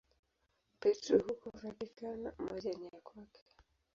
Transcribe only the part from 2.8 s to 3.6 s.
ya kwake.